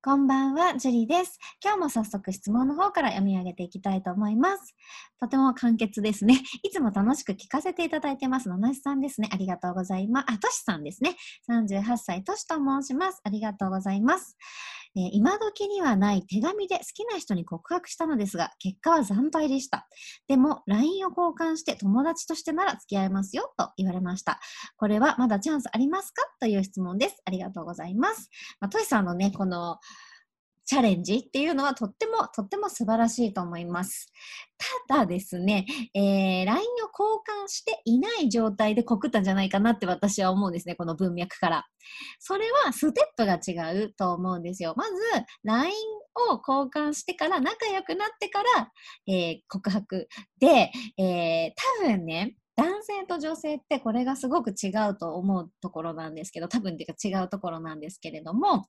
[0.00, 1.40] こんばんは、ジュリです。
[1.60, 4.76] 今日も早速質問の方から読み上げていきたいと思います。
[5.20, 6.40] とても簡潔ですね。
[6.62, 8.48] いつも楽しく聞かせていただいてます。
[8.48, 9.28] 野しさんですね。
[9.32, 10.26] ありがとうございます。
[10.28, 11.16] あ、としさんですね。
[11.50, 13.20] 38歳、としと申します。
[13.24, 14.36] ありがとうございます。
[14.96, 19.88] えー、今時にはない手紙で好きな人に告白したのですが、結果は惨敗でした。
[20.26, 24.40] でも、LINE を交換して友達としてなら付き合えますよと言われました。
[24.76, 26.22] これはまだチャンスありますか？
[26.40, 27.22] という質問です。
[27.24, 28.30] ありがとうございます。
[28.60, 29.78] まあ、トイさんのね、この、
[30.68, 34.12] チャレンジっていうのはとっても、とっても素晴らしいと思います。
[34.86, 36.52] ただですね、えー、LINE を
[36.92, 41.66] 交換していない状態で告ったんじゃないかなって私は思うんですね、この文脈から。
[42.18, 44.74] それはステップが違うと思うんですよ。
[44.76, 44.92] まず、
[45.42, 45.72] LINE
[46.32, 48.70] を交換してから仲良くなってから、
[49.06, 50.06] えー、告白
[50.38, 58.66] で、えー、多分ね、男性と女性ってこれがすごく違うと思うところなんですけど、多分っていうか違うところなんですけれども、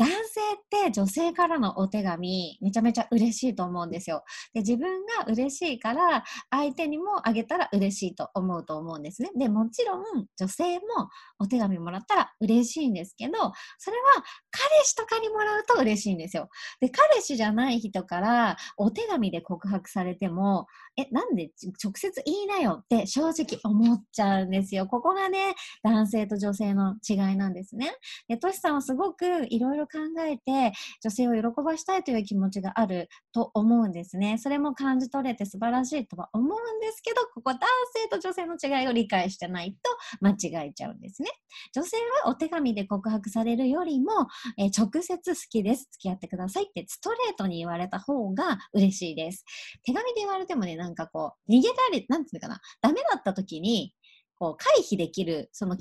[0.00, 0.14] 男性
[0.54, 4.24] って女性からのお手紙めちゃめちゃ嬉しいと思うんですよ。
[4.54, 9.28] で自分が嬉しいから相手にもあげたら嬉しいと思うと思うんですね。
[9.38, 10.02] でもちろん
[10.38, 13.34] 女性もお手紙もらったら嬉しいんですけど
[13.78, 16.48] それは彼氏とかにもらうと嬉しいんですよ。
[16.80, 20.66] で彼氏じゃない人からお手紙で告白されても
[20.96, 24.86] えなんで直接言いなよって正直思っちゃうんですよ。
[24.86, 27.92] ここがね男性と女性の違いなんですね。
[28.28, 34.38] でトシさんはすごくいろいろ考えて女性を喜ばしたいという気持ちがあると思うんですね。
[34.38, 37.60] それも感じ取れて素晴らしいとは思うんですけど、ここ男
[37.94, 39.90] 性と女性の違いを理解してないと
[40.20, 41.30] 間違えちゃうんですね。
[41.74, 44.28] 女性はお手紙で告白されるよりも、
[44.58, 49.44] えー、直接好きです、付き合ってくださいってストレートに言われた方が嬉しいです。
[49.84, 53.94] 手紙で言われてもね、なんかこう、逃げられ、なんていうのかな、ダメだった時に、
[54.40, 55.76] こう回避できるその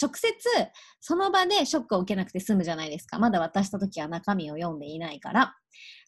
[0.00, 0.32] 直接
[1.00, 3.18] その場でショックを受けなくて済むじゃないですか。
[3.18, 5.54] まだ渡した時は中身を読んでいないから。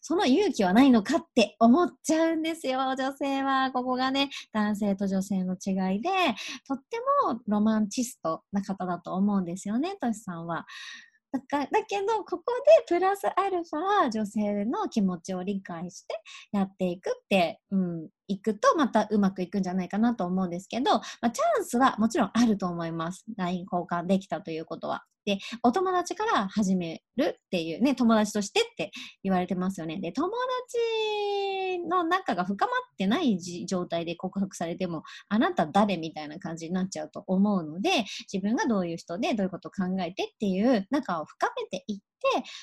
[0.01, 3.71] その勇気はないのかって思っちゃうんですよ、女性は。
[3.71, 6.09] ここがね、男性と女性の違いで、
[6.67, 10.67] とってもロマンチストな方だと思うんですよね、トシさんは。
[11.35, 12.43] だかだけど、ここ
[12.79, 16.15] でプラスアルファ女性の気持ちを理解して
[16.51, 23.25] やっていくって、うん、いくとまたうまくいくんじゃないかなと思うんですけど、まあ、チャンスはもちろんあると思います。
[23.37, 25.03] LINE 交換できたということは。
[25.25, 28.91] で、お友達から始めるっていうね、友達としてって
[29.23, 29.99] 言われてますよね。
[29.99, 30.77] で、友達
[31.87, 33.37] の仲が深まってない
[33.67, 42.03] 状態で告白されても、あなた誰みたいな感じになっちゃうと思うので、自分がどういう人でどういうことを考えてっていう仲を深めていって、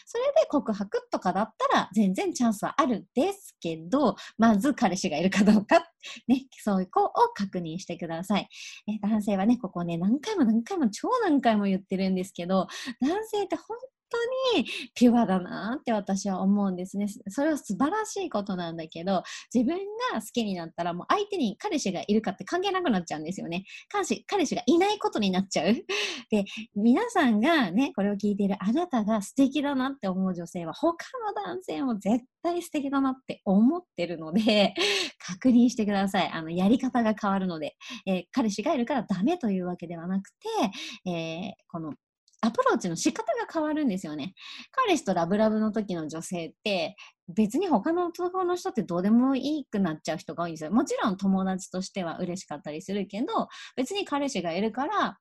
[0.07, 5.81] それで告白とかだったら全然チャンスはあるんですけど、まず彼氏がいるかどうか、
[6.29, 8.49] ね、そういう子を確認してください。
[8.89, 12.67] え男性はね、ここね、何回も何回も超何回も言ってるんですけど、
[13.01, 13.77] 男性って本
[14.13, 17.07] 当にピュアだなって私は思うんですね。
[17.29, 19.23] それは素晴らしいことなんだけど、
[19.53, 19.79] 自分
[20.13, 23.65] が好きになったらもう相手に彼氏がいるかって関係なくなっちゃうんですよね。
[23.91, 25.75] 彼氏彼氏がいないことになっちゃう。
[26.31, 26.45] で、
[26.75, 34.75] 皆さんがね、これを聞いているあなたが素敵だなって思う女性は他の男性も絶対素敵だなって思ってるので、
[35.19, 36.29] 確認してください。
[36.29, 37.77] あの、やり方が変わるので、
[38.07, 41.95] えー、彼氏がいるからダメというわけではなくて、えー、この
[42.43, 44.35] アプローチの仕方が変わるんですよね。
[44.73, 46.97] 彼氏とラブラブの時の女性って
[47.29, 50.73] 別に他の男の人ってどうでもいいくなっちゃう人が多いんですよ。
[50.73, 55.19] もちろん友達としては嬉しかったりするけど別に彼氏がいるから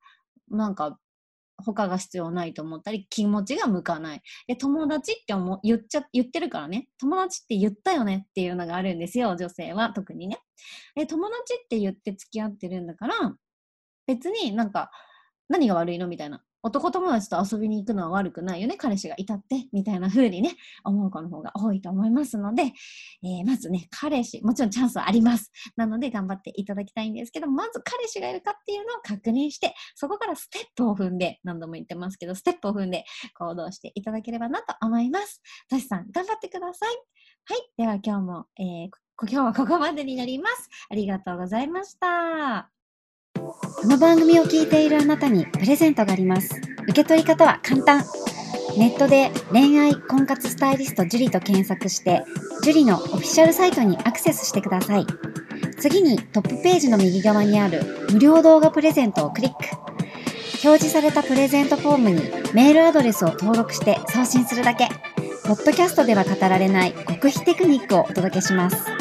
[0.50, 0.98] なんか
[1.62, 4.22] 他が必要ないと思ったり、気持ちが向かない。
[4.48, 10.40] で、友達って思言っちゃ、言ってるからね、友達って言ったよねっていうのがあるんですよ、女性は特にね。
[10.96, 13.16] で、友達って言って付き合ってるんだから、
[14.08, 14.92] 別になんか、
[15.50, 16.42] 何が悪いのみたいな。
[16.64, 18.78] 男友達と遊びに行くのは悪くないよね。
[18.78, 22.64] 彼氏がいたって、みたいな風にね、思う子の方が多いと思いますので、
[23.24, 25.52] えー、まずね、彼氏、もちろんチャンスはあります。
[25.76, 33.06] なので頑張っていただきたいんですけど、まず彼氏がいるかっていうのを確認して、そこからステップを踏んで、何度も言ってますけど、ステップを踏んで
[33.38, 35.42] 行動していただければなと思います。
[35.70, 36.90] トシさん、頑張ってください。
[37.46, 37.72] はい。
[37.78, 38.90] では今日も、えー、
[39.22, 40.70] 今日はここまでになります。
[40.90, 42.81] ありがとうございました。
[43.82, 46.62] この番組を聞いているあなたにプレゼントがあります。
[46.84, 48.04] 受け取り方は簡単。
[48.78, 52.24] ネットで恋愛婚活スタイリスト樹と検索して、
[52.64, 55.08] 樹のオフィシャルサイトにアクセスしてください。
[55.80, 59.58] 次にトップページの右側にある無料動画プレゼントをクリック。
[60.64, 62.22] 表示されたプレゼントフォームに
[62.54, 64.90] メールアドレスを登録して送信するだけ。
[65.46, 69.01] ポッドキャストでは語られない極秘テクニックをお届けします。